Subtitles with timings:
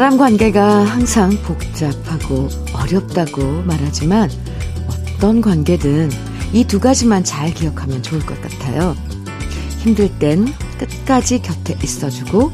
[0.00, 4.30] 사람 관계가 항상 복잡하고 어렵다고 말하지만
[4.88, 6.10] 어떤 관계든
[6.54, 8.96] 이 두 가지만 잘 기억하면 좋을 것 같아요.
[9.80, 12.50] 힘들 땐 끝까지 곁에 있어주고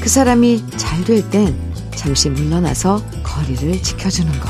[0.00, 1.56] 그 사람이 잘 될 땐
[1.94, 4.48] 잠시 물러나서 거리를 지켜주는 것.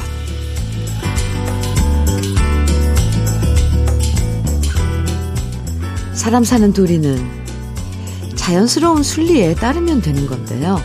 [6.15, 7.19] 사람 사는 도리는
[8.37, 10.81] 자연스러운 순리에 따르면 되는 건데요.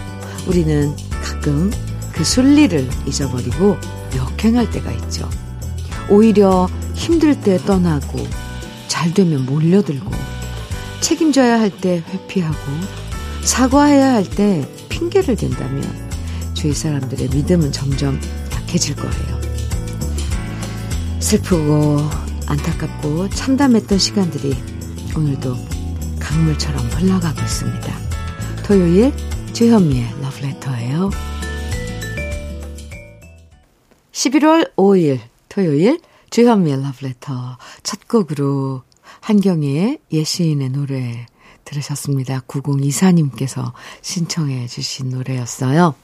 [0.45, 0.93] 우리는
[1.41, 1.71] 가끔
[2.13, 3.77] 그 순리를 잊어버리고
[4.15, 5.27] 역행할 때가 있죠.
[6.07, 8.19] 오히려 힘들 때 떠나고
[8.87, 10.11] 잘 되면 몰려들고
[11.01, 12.57] 책임져야 할 때 회피하고
[13.41, 15.83] 사과해야 할 때 핑계를 댄다면
[16.53, 18.19] 주위 사람들의 믿음은 점점
[18.53, 19.41] 약해질 거예요.
[21.19, 21.97] 슬프고
[22.45, 24.55] 안타깝고 참담했던 시간들이
[25.15, 25.57] 오늘도
[26.19, 27.97] 강물처럼 흘러가고 있습니다.
[28.63, 29.11] 토요일
[29.53, 31.30] 주현미의 러브레터예요.
[34.21, 35.19] 11월 5일
[35.49, 38.83] 토요일 주현미의 러브레터 첫 곡으로
[39.19, 41.25] 한경의 예시인의 노래
[41.65, 42.41] 들으셨습니다.
[42.41, 45.95] 9024님께서 신청해 주신 노래였어요.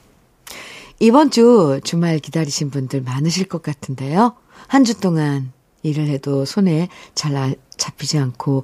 [1.00, 4.36] 이번 주 주말 기다리신 분들 많으실 것 같은데요.
[4.68, 5.52] 한 주 동안
[5.84, 8.64] 일을 해도 손에 잘 잡히지 않고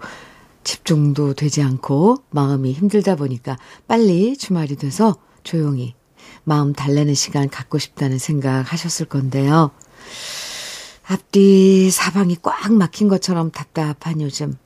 [0.64, 5.94] 집중도 되지 않고 마음이 힘들다 보니까 빨리 주말이 돼서 조용히
[6.44, 9.72] 마음 달래는 시간 갖고 싶다는 생각 하셨을 건데요.
[11.06, 14.58] 앞뒤 사방이 꽉 막힌 것처럼 답답한 요즘.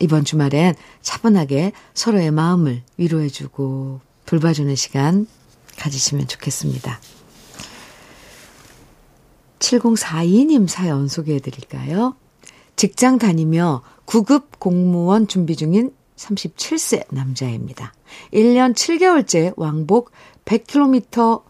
[0.00, 5.26] 이번 주말엔 차분하게 서로의 마음을 위로해주고 돌봐주는 시간
[5.76, 7.00] 가지시면 좋겠습니다.
[9.58, 12.14] 7042님 사연 소개해 드릴까요?
[12.76, 17.92] 직장 다니며 9급 공무원 준비 중인 37세 남자입니다.
[18.32, 20.10] 1년 7개월째 왕복
[20.44, 21.42] 100km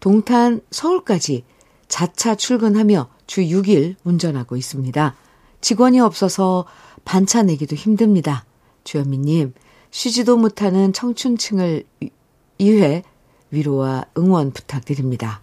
[0.00, 1.44] 동탄 서울까지
[1.88, 5.14] 자차 출근하며 주 6일 운전하고 있습니다.
[5.60, 6.66] 직원이 없어서
[7.04, 8.44] 반차 내기도 힘듭니다.
[8.84, 9.54] 주현미님,
[9.90, 11.84] 쉬지도 못하는 청춘층을
[12.58, 13.02] 위해
[13.50, 15.40] 위로와 응원 부탁드립니다.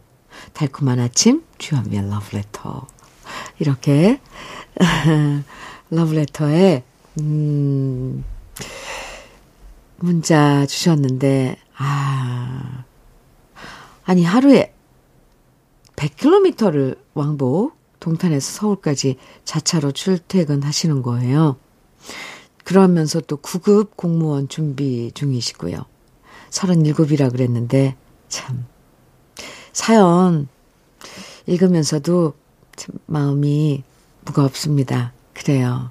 [0.54, 2.88] 달콤한 아침, 주현미의 러브레터.
[3.60, 4.20] 이렇게,
[5.90, 6.84] 러브레터에,
[7.20, 8.24] 음,
[9.98, 12.84] 문자 주셨는데, 아,
[14.04, 14.74] 아니, 하루에
[15.96, 21.58] 100km를 왕복 동탄에서 서울까지 자차로 출퇴근하시는 거예요.
[22.64, 25.86] 그러면서 또 9급 공무원 준비 중이시고요.
[26.50, 27.96] 37이라 그랬는데
[28.28, 28.66] 참
[29.72, 30.48] 사연
[31.46, 32.34] 읽으면서도
[32.76, 33.84] 참 마음이
[34.26, 35.14] 무겁습니다.
[35.34, 35.90] 그래요.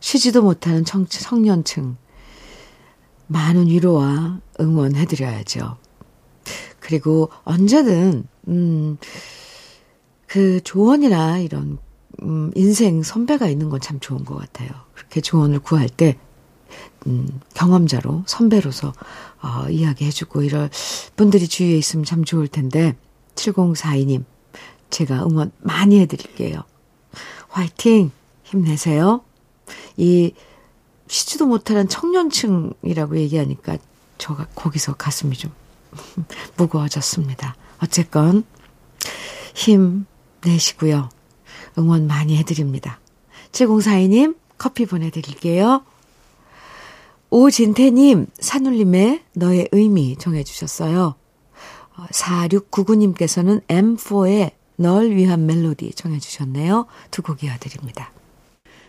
[0.00, 1.96] 쉬지도 못하는 청, 청년층
[3.26, 5.76] 많은 위로와 응원해드려야죠.
[6.80, 8.98] 그리고 언제든 음,
[10.26, 11.78] 그 조언이나 이런
[12.22, 14.70] 음, 인생 선배가 있는 건 참 좋은 것 같아요.
[14.94, 16.16] 그렇게 조언을 구할 때
[17.06, 18.92] 음, 경험자로 선배로서
[19.42, 20.70] 어, 이야기해주고 이럴
[21.16, 22.96] 분들이 주위에 있으면 참 좋을 텐데
[23.34, 24.24] 7042님
[24.90, 26.62] 제가 응원 많이 해드릴게요.
[27.48, 28.10] 화이팅
[28.44, 29.22] 힘내세요.
[29.96, 30.32] 이
[31.08, 33.78] 쉬지도 못하는 청년층이라고 얘기하니까
[34.18, 35.52] 저가 거기서 가슴이 좀
[36.56, 37.56] 무거워졌습니다.
[37.82, 38.44] 어쨌건
[39.54, 40.06] 힘
[40.44, 41.08] 내시고요.
[41.78, 43.00] 응원 많이 해드립니다.
[43.52, 45.84] 7042님 커피 보내드릴게요.
[47.30, 51.14] 오진태님, 산울림의 너의 의미 정해주셨어요.
[52.12, 56.86] 4699님께서는 M4의 널 위한 멜로디 정해주셨네요.
[57.10, 58.10] 두 곡 이어드립니다.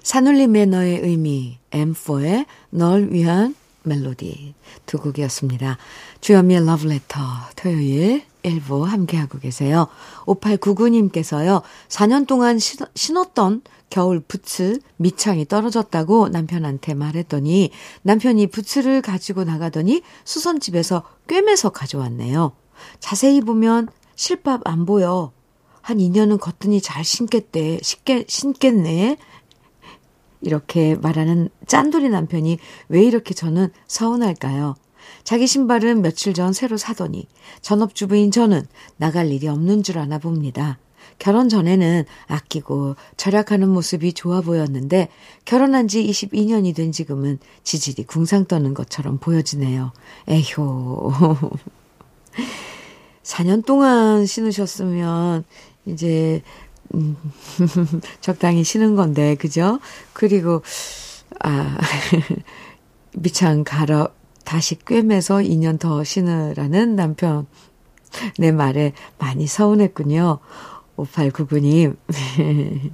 [0.07, 4.53] 산울림의 너의 의미, M4의 널 위한 멜로디
[4.85, 5.77] 두 곡이었습니다.
[6.21, 7.19] 주현미의 러브레터
[7.57, 9.87] 토요일 1부 함께하고 계세요.
[10.25, 11.61] 5899님께서요.
[11.89, 17.71] 4년 동안 신었던 겨울 부츠 밑창이 떨어졌다고 남편한테 말했더니
[18.03, 22.53] 남편이 부츠를 가지고 나가더니 수선집에서 꿰매서 가져왔네요.
[23.01, 25.33] 자세히 보면 실밥 안 보여.
[25.81, 27.79] 한 2년은 걷더니 잘 신겠대.
[27.81, 29.17] 신겠, 신겠네.
[30.47, 32.57] 이렇게 말하는 짠돌이 남편이
[32.87, 34.75] 왜 이렇게 저는 서운할까요?
[35.25, 37.27] 자기 신발은 며칠 전 새로 사더니
[37.61, 38.65] 전업주부인 저는
[38.95, 40.79] 나갈 일이 없는 줄 아나 봅니다.
[41.19, 45.09] 결혼 전에는 아끼고 절약하는 모습이 좋아 보였는데
[45.43, 49.91] 결혼한 지 22년이 된 지금은 지질이 궁상 떠는 것처럼 보여지네요.
[50.27, 51.11] 에효.
[53.23, 55.43] 4년 동안 신으셨으면
[55.85, 56.41] 이제
[56.95, 57.17] 음,
[58.21, 59.79] 적당히 쉬는 건데, 그죠?
[60.13, 60.61] 그리고,
[61.43, 61.77] 아,
[63.13, 64.07] 미창 갈아,
[64.43, 67.47] 다시 꿰매서 2년 더 신으라는 남편,
[68.37, 70.39] 내 말에 많이 서운했군요.
[70.95, 71.97] 5899님.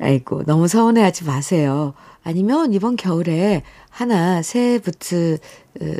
[0.00, 1.94] 아이고, 너무 서운해 하지 마세요.
[2.24, 5.38] 아니면 이번 겨울에 하나 새 부츠
[5.80, 5.96] 으,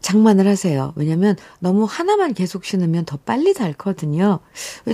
[0.00, 0.92] 장만을 하세요.
[0.96, 4.40] 왜냐면 너무 하나만 계속 신으면 더 빨리 닳거든요.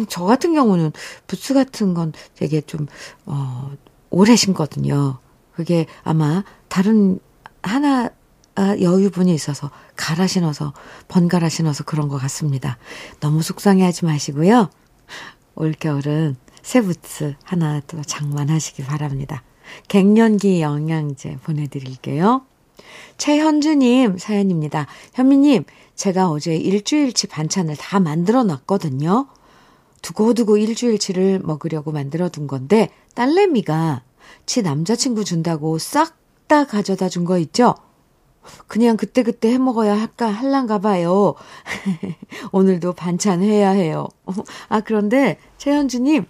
[0.08, 0.92] 저 같은 경우는
[1.26, 2.86] 부츠 같은 건 되게 좀,
[3.24, 3.70] 어,
[4.10, 5.18] 오래 신거든요.
[5.52, 7.18] 그게 아마 다른
[7.62, 8.10] 하나,
[8.54, 10.72] 아, 여유분이 있어서 갈아 신어서,
[11.08, 12.78] 번갈아 신어서 그런 것 같습니다.
[13.20, 14.70] 너무 속상해 하지 마시고요.
[15.54, 19.42] 올겨울은 새 부츠 하나 또 장만하시기 바랍니다.
[19.88, 22.44] 갱년기 영양제 보내드릴게요.
[23.18, 24.86] 최현주님 사연입니다.
[25.14, 29.28] 현미님, 제가 어제 일주일치 반찬을 다 만들어 놨거든요.
[30.02, 34.02] 두고두고 일주일치를 먹으려고 만들어 둔 건데, 딸내미가
[34.46, 36.16] 지 남자친구 준다고 싹
[36.48, 37.74] 다 가져다 준 거 있죠?
[38.68, 41.34] 그냥 그때그때 해 먹어야 할까, 할란가 봐요.
[42.52, 44.06] 오늘도 반찬 해야 해요.
[44.68, 46.24] 아, 그런데 최현주님,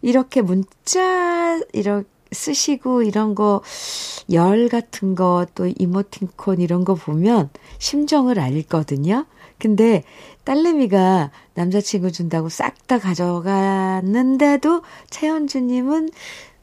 [0.00, 3.60] 이렇게 문자, 이렇게 쓰시고 이런 거,
[4.32, 9.26] 열 같은 거, 또 이모틴콘 이런 거 보면 심정을 알거든요.
[9.58, 10.04] 근데
[10.44, 16.10] 딸내미가 남자친구 준다고 싹 다 가져갔는데도 최현주님은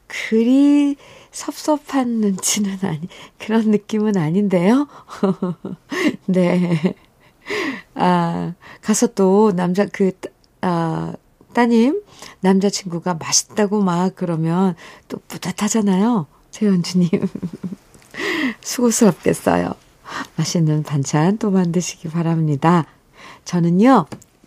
[0.06, 0.96] 그리
[1.30, 3.00] 섭섭한 눈치는 아니,
[3.38, 4.88] 그런 느낌은 아닌데요?
[6.26, 6.94] 네.
[7.94, 10.12] 아, 가서 또 남자, 그,
[10.60, 11.14] 아,
[11.54, 12.02] 따님,
[12.40, 14.74] 남자친구가 맛있다고 막 그러면
[15.08, 16.26] 또 뿌듯하잖아요.
[16.58, 17.08] 최현주님.
[18.60, 19.74] 수고스럽겠어요.
[20.36, 22.84] 맛있는 반찬 또 만드시기 바랍니다.
[23.44, 24.06] 저는요,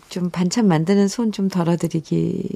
[0.10, 2.50] 좀 반찬 만드는 손 좀 덜어드리기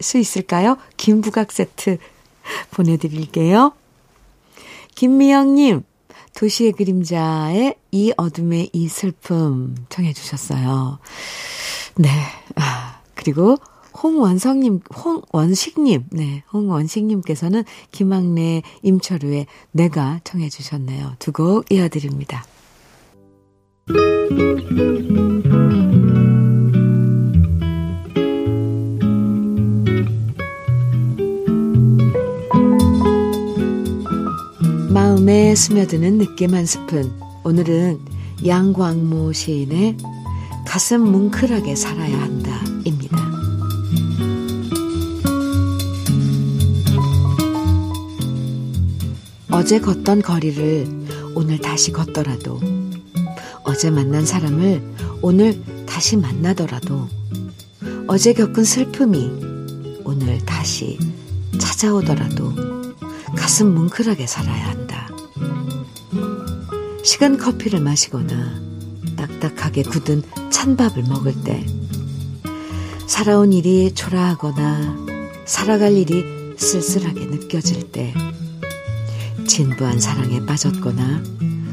[0.00, 0.78] 수 있을까요?
[0.96, 1.98] 김부각 세트
[2.72, 3.72] 보내드릴게요.
[4.94, 5.82] 김미영님,
[6.34, 10.98] 도시의 그림자의 이 어둠의 이 슬픔 청해주셨어요.
[11.96, 12.08] 네.
[12.56, 13.58] 아, 그리고
[14.04, 21.14] 홍원성님, 홍원식님, 네, 홍원식님께서는 김학래, 임철우의 내가 청해 주셨네요.
[21.18, 22.44] 두 곡 이어드립니다.
[34.90, 37.12] 마음에 스며드는 느낌 한 스푼.
[37.44, 38.00] 오늘은
[38.46, 39.96] 양광모 시인의
[40.66, 42.53] 가슴 뭉클하게 살아야 한다.
[49.54, 51.06] 어제 걷던 거리를
[51.36, 52.58] 오늘 다시 걷더라도,
[53.62, 54.82] 어제 만난 사람을
[55.22, 57.08] 오늘 다시 만나더라도,
[58.08, 59.30] 어제 겪은 슬픔이
[60.02, 60.98] 오늘 다시
[61.60, 62.52] 찾아오더라도,
[63.36, 65.08] 가슴 뭉클하게 살아야 한다.
[67.04, 68.60] 식은 커피를 마시거나
[69.16, 71.64] 딱딱하게 굳은 찬밥을 먹을 때
[73.06, 74.96] 살아온 일이 초라하거나
[75.44, 76.24] 살아갈 일이
[76.56, 78.12] 쓸쓸하게 느껴질 때
[79.46, 81.22] 진부한 사랑에 빠졌거나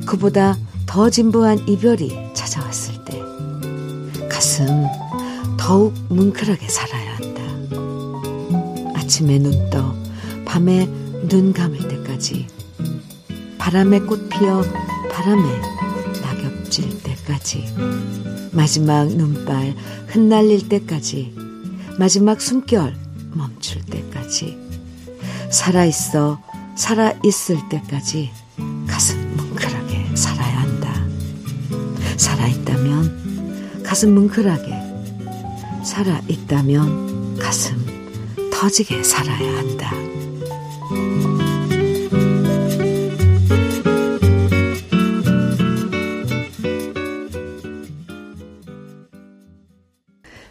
[0.05, 3.21] 그보다 더 진부한 이별이 찾아왔을 때
[4.29, 4.65] 가슴
[5.57, 7.41] 더욱 뭉클하게 살아야 한다.
[8.95, 9.95] 아침에 눈 떠
[10.45, 10.85] 밤에
[11.29, 12.47] 눈 감을 때까지
[13.57, 14.61] 바람에 꽃 피어
[15.11, 15.43] 바람에
[16.21, 17.73] 낙엽 질 때까지
[18.51, 19.73] 마지막 눈발
[20.07, 21.33] 흩날릴 때까지
[21.97, 22.95] 마지막 숨결
[23.33, 24.57] 멈출 때까지
[25.49, 26.41] 살아있어
[26.81, 28.31] 살아있을 때까지
[28.87, 30.91] 가슴 뭉클하게 살아야 한다.
[32.17, 37.77] 살아있다면 가슴 뭉클하게 살아있다면 가슴
[38.51, 39.93] 터지게 살아야 한다.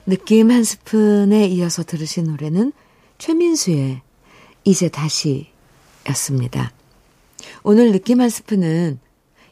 [0.06, 2.72] 느낌 한 스푼에 이어서 들으신 노래는
[3.18, 4.02] 최민수의
[4.64, 5.50] 이제 다시
[6.10, 6.72] 였습니다.
[7.62, 9.00] 오늘 느낌 한 스푼은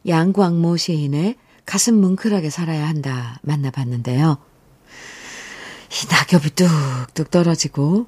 [0.06, 4.38] 양광모 시인의 가슴 뭉클하게 살아야 한다 만나봤는데요.
[5.90, 8.06] 이 낙엽이 뚝뚝 떨어지고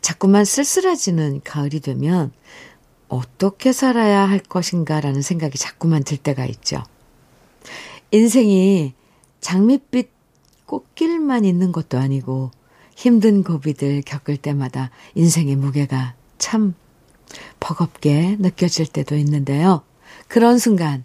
[0.00, 2.32] 자꾸만 쓸쓸해지는 가을이 되면
[3.08, 6.82] 어떻게 살아야 할 것인가라는 생각이 자꾸만 들 때가 있죠.
[8.10, 8.94] 인생이
[9.40, 10.10] 장밋빛
[10.64, 12.50] 꽃길만 있는 것도 아니고
[12.96, 16.74] 힘든 고비들 겪을 때마다 인생의 무게가 참
[17.60, 19.82] 버겁게 느껴질 때도 있는데요.
[20.28, 21.04] 그런 순간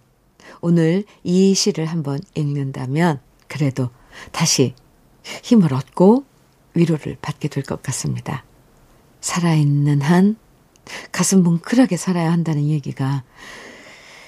[0.62, 3.90] 오늘 이 시를 한번 읽는다면 그래도
[4.32, 4.74] 다시
[5.44, 6.26] 힘을 얻고
[6.74, 8.44] 위로를 받게 될 것 같습니다.
[9.22, 10.36] 살아있는 한
[11.12, 13.24] 가슴 뭉클하게 살아야 한다는 얘기가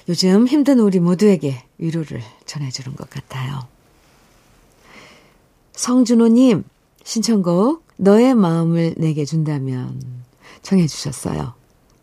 [0.08, 3.66] 요즘 힘든 우리 모두에게 위로를 전해주는 것 같아요.
[5.72, 6.64] 성준호님,
[7.02, 10.00] 신청곡, 너의 마음을 내게 준다면,
[10.62, 11.54] 청해주셨어요.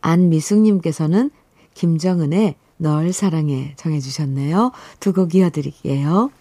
[0.01, 1.31] 안미숙님께서는
[1.73, 4.71] 김정은의 널 사랑해 정해주셨네요.
[4.99, 6.31] 두 곡 이어드릴게요.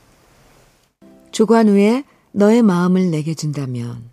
[1.32, 4.10] 조관우의 너의 마음을 내게 준다면,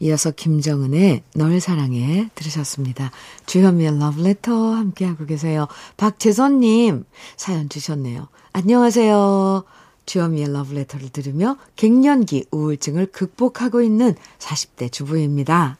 [0.00, 3.10] 이어서 김정은의 널 사랑해 들으셨습니다.
[3.46, 5.68] 주현미의 러브레터 함께하고 계세요.
[5.96, 7.04] 박재선님
[7.36, 8.28] 사연 주셨네요.
[8.52, 9.64] 안녕하세요.
[10.06, 15.78] 주현미의 러브레터를 들으며 갱년기 우울증을 극복하고 있는 40대 주부입니다.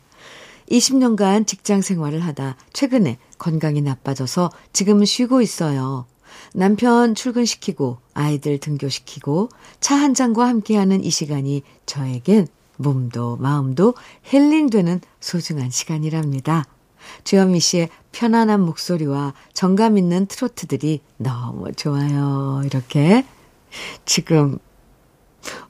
[0.71, 6.07] 20년간 직장 생활을 하다 최근에 건강이 나빠져서 지금은 쉬고 있어요.
[6.55, 9.49] 남편 출근시키고 아이들 등교시키고
[9.81, 12.47] 차 한 잔과 함께하는 이 시간이 저에겐
[12.77, 16.65] 몸도 마음도 힐링되는 소중한 시간이랍니다.
[17.25, 22.63] 주현미 씨의 편안한 목소리와 정감 있는 트로트들이 너무 좋아요.
[22.65, 23.25] 이렇게
[24.07, 24.59] 지금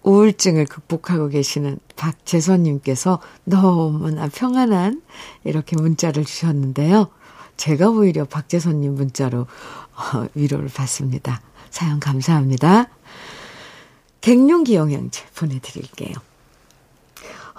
[0.03, 5.03] 우울증을 극복하고 계시는 박재선님께서 너무나 평안한
[5.45, 7.09] 이렇게 문자를 주셨는데요.
[7.57, 11.43] 제가 오히려 박재선님 문자로 어, 위로를 받습니다.
[11.71, 12.89] 사연 감사합니다.
[14.21, 16.15] 갱년기 영양제 보내드릴게요.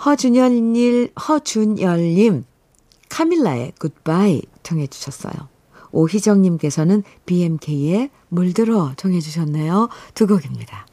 [0.05, 2.45] 허준열님, 허준열님,
[3.09, 5.33] 카밀라의 굿바이 청해주셨어요.
[5.91, 9.89] 오희정님께서는 BMK의 물들어 청해주셨네요.
[10.15, 10.87] 두 곡입니다.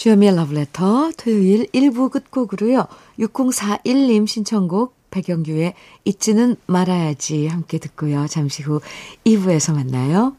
[0.00, 2.86] 주여미의 러브레터 토요일 1부 끝곡으로요.
[3.18, 5.74] 6041님 신청곡 백영규의
[6.06, 8.26] 잊지는 말아야지 함께 듣고요.
[8.26, 8.80] 잠시 후
[9.26, 10.34] 2부에서 만나요.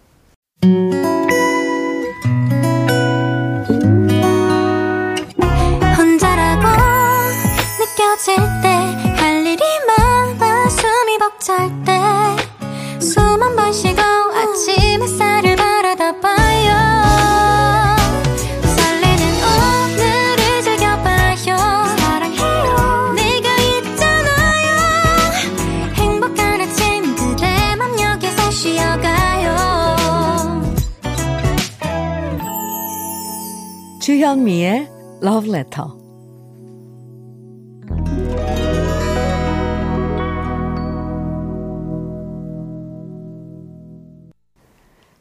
[34.31, 34.87] 주현미의
[35.21, 35.89] Love Letter.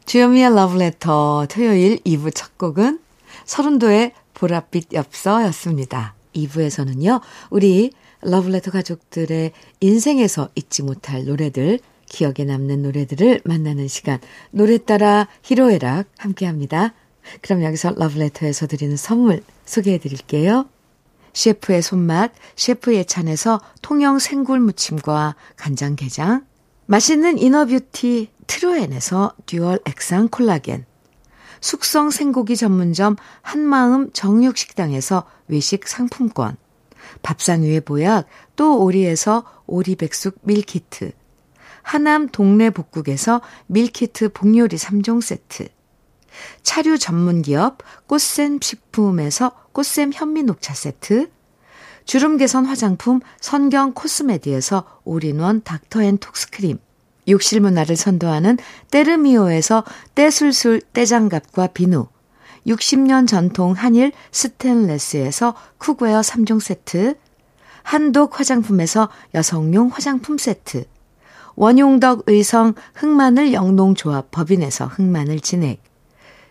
[0.05, 3.01] 주현미의 Love Letter 토요일 2부 첫 곡은
[3.43, 6.15] 서른도의 보랏빛 엽서였습니다.
[6.33, 7.91] 2부에서는요, 우리
[8.21, 9.51] 러브레터 가족들의
[9.81, 14.19] 인생에서 잊지 못할 노래들, 기억에 남는 노래들을 만나는 시간,
[14.51, 16.93] 노래 따라 희로애락 함께 합니다.
[17.41, 20.67] 그럼 여기서 러브레터에서 드리는 선물 소개해 드릴게요.
[21.33, 26.45] 셰프의 손맛, 셰프의 찬에서 통영 생굴 무침과 간장게장,
[26.87, 30.85] 맛있는 inner beauty 트루엔에서 dual 액상 콜라겐,
[31.61, 36.57] 숙성 생고기 전문점 한마음 정육식당에서 외식 상품권,
[37.21, 41.13] 밥상 위의 보약 또 오리에서 오리백숙 밀키트,
[41.83, 45.69] 하남 동네 복국에서 밀키트 복요리 3종 세트,
[46.63, 51.29] 차류 전문 기업 꽃샘 식품에서 꽃샘 현미 녹차 세트,
[52.05, 56.79] 주름 개선 화장품 선경 코스메디에서 올인원 닥터 앤 톡스크림,
[57.27, 58.57] 욕실 문화를 선도하는
[58.89, 59.83] 때르미오에서
[60.15, 62.07] 때술술 때장갑과 비누,
[62.67, 67.15] 60년 전통 한일 스텐레스에서 cookware 3종 세트,
[67.83, 70.85] 한독 화장품에서 여성용 화장품 세트,
[71.55, 75.81] 원용덕 의성 흑마늘 영농조합 법인에서 흑마늘 진액,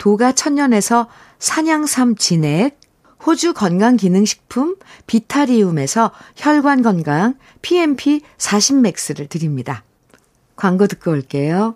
[0.00, 2.80] 도가 천년에서 산양삼 진액,
[3.26, 4.76] 호주 건강기능식품
[5.06, 9.84] 비타리움에서 혈관 건강 PMP 40맥스를 드립니다.
[10.56, 11.74] 광고 듣고 올게요.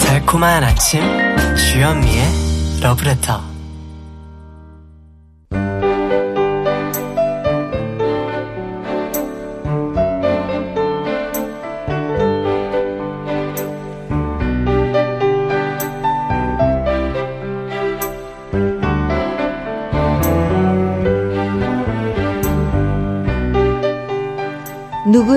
[0.00, 1.02] 달콤한 아침
[1.56, 3.53] 주현미의 러브레터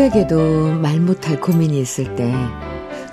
[0.07, 2.33] 누구에게도 말 못할 고민이 있을 때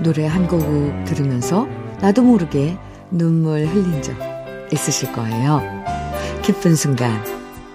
[0.01, 0.61] 노래 한 곡
[1.05, 1.67] 들으면서
[2.01, 2.77] 나도 모르게
[3.11, 4.15] 눈물 흘린 적
[4.73, 5.63] 있으실 거예요.
[6.43, 7.25] 기쁜 순간,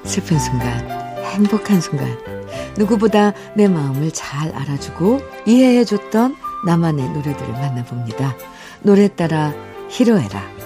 [0.03, 0.87] 슬픈 순간,
[1.33, 2.07] 행복한 순간,
[2.77, 6.35] 누구보다 내 마음을 잘 알아주고 이해해줬던
[6.65, 8.35] 나만의 노래들을 만나봅니다.
[8.83, 9.53] 노래 따라
[9.89, 10.58] 히로에라.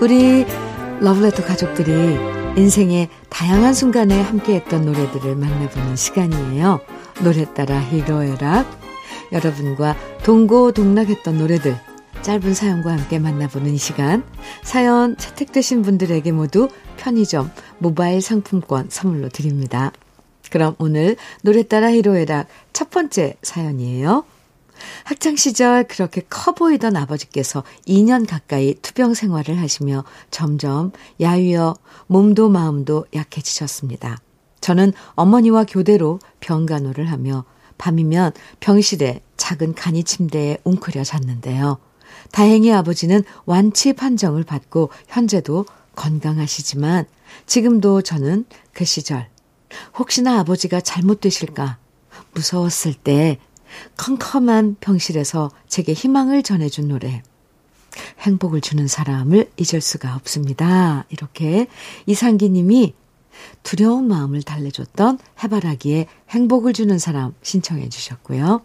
[0.00, 0.46] 우리
[1.00, 1.92] 러브레터 가족들이
[2.56, 6.80] 인생의 다양한 순간에 함께했던 노래들을 만나보는 시간이에요.
[7.22, 8.80] 노래 따라 히로에락.
[9.30, 11.76] 여러분과 동고동락했던 노래들
[12.22, 14.24] 짧은 사연과 함께 만나보는 이 시간.
[14.62, 19.92] 사연 채택되신 분들에게 모두 편의점 모바일 상품권 선물로 드립니다.
[20.50, 24.24] 그럼 오늘 노래 따라 히로에락 첫 번째 사연이에요.
[25.04, 31.74] 학창시절 그렇게 커 보이던 아버지께서 2년 가까이 투병 생활을 하시며 점점 야위어
[32.06, 34.18] 몸도 마음도 약해지셨습니다.
[34.60, 37.44] 저는 어머니와 교대로 병간호를 하며
[37.78, 41.78] 밤이면 병실에 작은 간이 침대에 웅크려 잤는데요.
[42.30, 45.64] 다행히 아버지는 완치 판정을 받고 현재도
[45.96, 47.06] 건강하시지만
[47.46, 49.28] 지금도 저는 그 시절
[49.98, 51.78] 혹시나 아버지가 잘못되실까
[52.34, 53.38] 무서웠을 때
[53.96, 57.22] 컴컴한 병실에서 제게 희망을 전해준 노래.
[58.20, 61.04] 행복을 주는 사람을 잊을 수가 없습니다.
[61.08, 61.66] 이렇게
[62.06, 62.94] 이상기 님이
[63.62, 68.62] 두려운 마음을 달래줬던 해바라기에 행복을 주는 사람 신청해 주셨고요.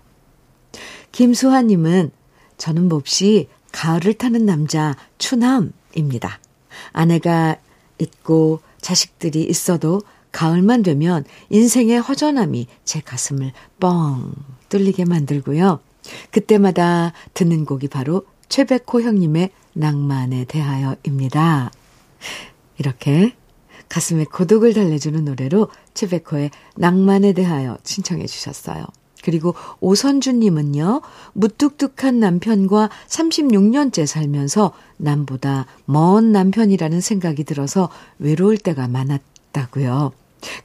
[1.12, 2.12] 김수환 님은
[2.58, 6.40] 저는 몹시 가을을 타는 남자 추남입니다.
[6.92, 7.58] 아내가
[8.00, 10.02] 있고 자식들이 있어도
[10.36, 14.34] 가을만 되면 인생의 허전함이 제 가슴을 뻥
[14.68, 15.80] 뚫리게 만들고요.
[16.30, 21.72] 그때마다 듣는 곡이 바로 최백호 형님의 낭만에 대하여입니다.
[22.78, 23.34] 이렇게
[23.88, 28.86] 가슴에 고독을 달래주는 노래로 최백호의 낭만에 대하여 신청해 주셨어요.
[29.24, 40.12] 그리고 오선주님은요, 무뚝뚝한 남편과 36년째 살면서 남보다 먼 남편이라는 생각이 들어서 외로울 때가 많았다고요.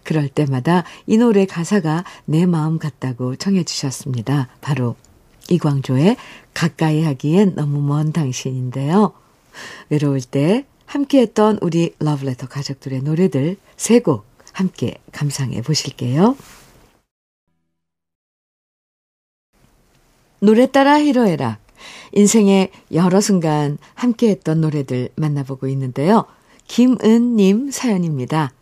[0.03, 4.49] 그럴 때마다 이 노래 가사가 내 마음 같다고 청해 주셨습니다.
[4.61, 4.97] 바로
[5.51, 6.17] 이광조의
[6.55, 9.13] 가까이 하기엔 너무 먼 당신인데요.
[9.89, 16.37] 외로울 때 함께했던 우리 러브레터 가족들의 노래들 세 곡 함께 감상해 보실게요.
[20.41, 21.59] 노래 따라 히로에락
[22.13, 26.25] 인생의 여러 순간 함께했던 노래들 만나보고 있는데요.
[26.67, 28.53] 김은님 사연입니다.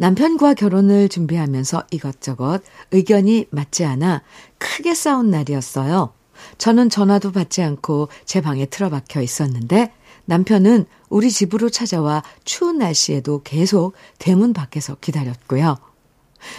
[0.00, 4.22] 남편과 결혼을 준비하면서 이것저것 의견이 맞지 않아
[4.56, 6.14] 크게 싸운 날이었어요.
[6.56, 9.92] 저는 전화도 받지 않고 제 방에 틀어박혀 있었는데
[10.24, 15.76] 남편은 우리 집으로 찾아와 추운 날씨에도 계속 대문 밖에서 기다렸고요.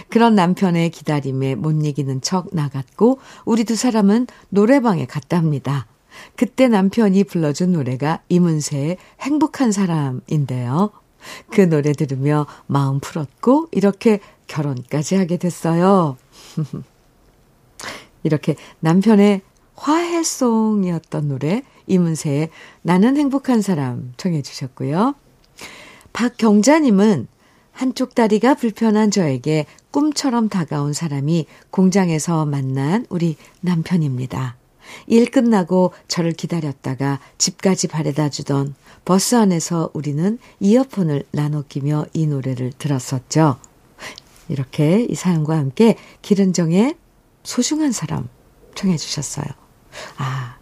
[0.09, 5.87] 그런 남편의 기다림에 못 이기는 척 나갔고 우리 두 사람은 노래방에 갔답니다.
[6.35, 10.91] 그때 남편이 불러준 노래가 이문세의 행복한 사람인데요.
[11.51, 16.17] 그 노래 들으며 마음 풀었고 이렇게 결혼까지 하게 됐어요.
[18.23, 19.41] 이렇게 남편의
[19.75, 22.49] 화해송이었던 노래 이문세의
[22.81, 25.15] 나는 행복한 사람 청해 주셨고요.
[26.13, 27.27] 박경자님은
[27.71, 34.60] 한쪽 다리가 불편한 저에게 꿈처럼 다가온 사람이 공장에서 만난 우리 남편입니다.
[35.07, 38.75] 일 끝나고 저를 기다렸다가 집까지 바래다 주던
[39.05, 43.57] 버스 안에서 우리는 이어폰을 나눠 끼며 이 노래를 들었었죠.
[44.49, 46.95] 이렇게 이 사연과 함께 기른정의
[47.43, 48.27] 소중한 사람
[48.75, 49.45] 청해 주셨어요.
[50.17, 50.57] 아,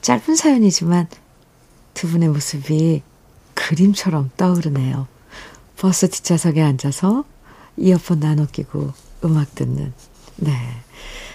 [0.00, 1.08] 짧은 사연이지만
[1.94, 3.02] 두 분의 모습이
[3.54, 5.06] 그림처럼 떠오르네요.
[5.76, 7.24] 버스 뒷좌석에 앉아서
[7.76, 8.92] 이어폰 나눠 끼고
[9.24, 9.92] 음악 듣는.
[10.36, 10.52] 네.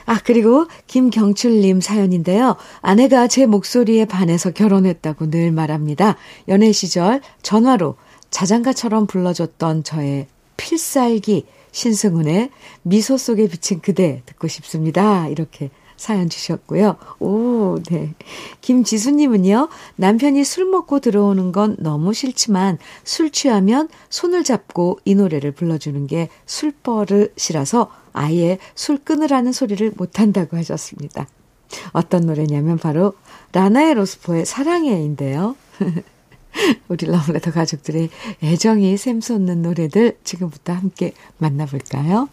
[0.05, 2.57] 아, 그리고 김경출님 사연인데요.
[2.81, 6.15] 아내가 제 목소리에 반해서 결혼했다고 늘 말합니다.
[6.47, 7.95] 연애 시절 전화로
[8.29, 12.51] 자장가처럼 불러줬던 저의 필살기 신승훈의
[12.83, 15.27] 미소 속에 비친 그대 듣고 싶습니다.
[15.27, 16.97] 이렇게 사연 주셨고요.
[17.19, 18.13] 오, 네.
[18.61, 26.07] 김지수님은요, 남편이 술 먹고 들어오는 건 너무 싫지만 술 취하면 손을 잡고 이 노래를 불러주는
[26.07, 31.27] 게 술버릇이라서 아예 술 끊으라는 소리를 못한다고 하셨습니다.
[31.91, 33.13] 어떤 노래냐면 바로
[33.51, 35.55] 라나의 로스포의 사랑해인데요.
[36.87, 38.09] 우리 러브레터 가족들의
[38.41, 42.29] 애정이 샘솟는 노래들 지금부터 함께 만나볼까요?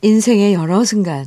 [0.00, 1.26] 인생의 여러 순간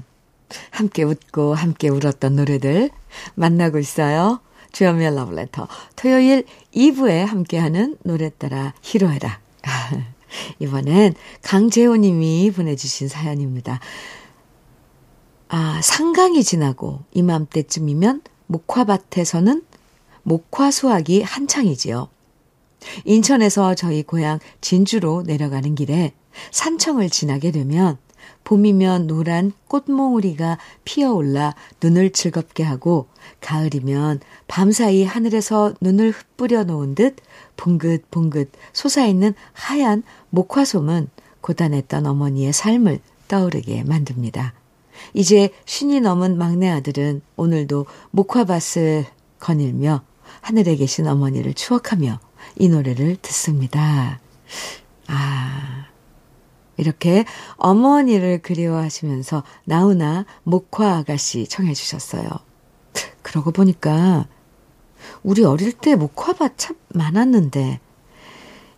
[0.71, 2.89] 함께 웃고 함께 울었던 노래들
[3.35, 4.39] 만나고 있어요.
[4.71, 5.67] 주연미의 러브레터.
[5.95, 9.39] 토요일 2부에 함께하는 노래 따라 히로에라.
[10.59, 13.79] 이번엔 강재호 님이 보내주신 사연입니다.
[15.49, 19.63] 아, 상강이 지나고 이맘때쯤이면 목화밭에서는
[20.23, 22.09] 목화 수확이 한창이지요.
[23.05, 26.13] 인천에서 저희 고향 진주로 내려가는 길에
[26.51, 27.97] 산청을 지나게 되면
[28.43, 33.07] 봄이면 노란 꽃몽우리가 피어올라 눈을 즐겁게 하고
[33.39, 37.17] 가을이면 밤사이 하늘에서 눈을 흩뿌려 놓은 듯
[37.57, 41.09] 봉긋봉긋 솟아있는 하얀 목화솜은
[41.41, 44.53] 고단했던 어머니의 삶을 떠오르게 만듭니다.
[45.13, 49.05] 이제 쉰이 넘은 막내 아들은 오늘도 목화밭을
[49.39, 50.03] 거닐며
[50.41, 52.19] 하늘에 계신 어머니를 추억하며
[52.57, 54.19] 이 노래를 듣습니다.
[55.07, 55.85] 아,
[56.81, 57.25] 이렇게
[57.57, 62.27] 어머니를 그리워하시면서 나훈아 목화 아가씨 청해 주셨어요.
[63.21, 64.25] 그러고 보니까
[65.21, 67.79] 우리 어릴 때 목화밭 참 많았는데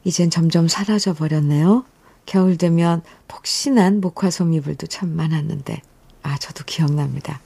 [0.04, 1.86] 이젠 점점 사라져 버렸네요.
[2.26, 5.82] 겨울 되면 폭신한 목화 소미불도 참 많았는데
[6.24, 7.39] 아 저도 기억납니다.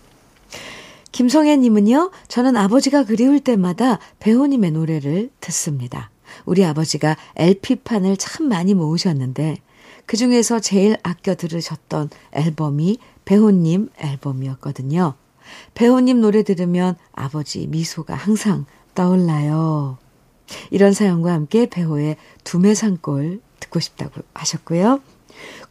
[1.11, 6.09] 김성애님은요, 저는 아버지가 그리울 때마다 배우님의 노래를 듣습니다.
[6.45, 9.57] 우리 아버지가 LP판을 참 많이 모으셨는데,
[10.07, 15.13] 그 중에서 제일 아껴 들으셨던 앨범이 배우님 앨범이었거든요.
[15.75, 18.65] 배우님 노래 들으면 아버지 미소가 항상
[18.95, 19.97] 떠올라요.
[20.71, 22.15] 이런 사연과 함께 배우의
[22.45, 25.01] 두매산골 듣고 싶다고 하셨고요.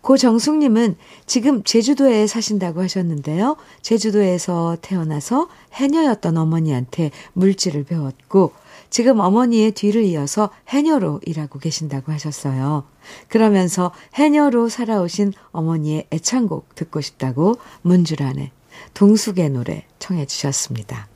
[0.02, 3.56] 고정숙님은 지금 제주도에 사신다고 하셨는데요.
[3.80, 8.52] 제주도에서 태어나서 해녀였던 어머니한테 물질을 배웠고
[8.90, 12.84] 지금 어머니의 뒤를 이어서 해녀로 일하고 계신다고 하셨어요.
[13.28, 18.50] 그러면서 해녀로 살아오신 어머니의 애창곡 듣고 싶다고 문주란의
[18.94, 21.08] 동숙의 노래 청해 주셨습니다.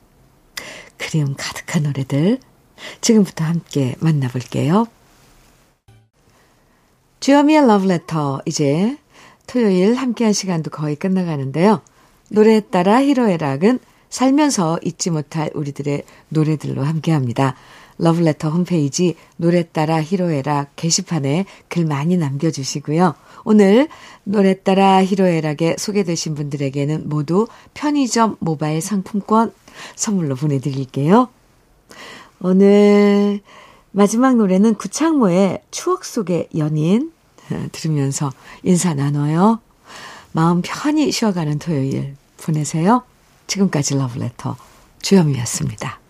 [0.97, 2.39] 그리움 가득한 노래들
[3.01, 4.87] 지금부터 함께 만나볼게요.
[7.19, 8.97] 주여미의 러브레터 이제
[9.45, 11.81] 토요일 함께한 시간도 거의 끝나가는데요.
[12.29, 13.79] 노래에 따라 히로애락은
[14.11, 17.55] 살면서 잊지 못할 우리들의 노래들로 함께합니다.
[17.97, 23.15] 러브레터 홈페이지 노래 따라 히로에락 게시판에 글 많이 남겨주시고요.
[23.43, 23.87] 오늘
[24.23, 29.53] 노래 따라 히로에락에 소개되신 분들에게는 모두 편의점 모바일 상품권
[29.95, 31.29] 선물로 보내드릴게요.
[32.41, 33.39] 오늘
[33.91, 37.11] 마지막 노래는 구창모의 추억 속의 연인
[37.71, 38.31] 들으면서
[38.63, 39.59] 인사 나눠요.
[40.31, 43.03] 마음 편히 쉬어가는 토요일 보내세요.
[43.51, 44.55] 지금까지 러브레터
[45.01, 46.00] 주현미였습니다.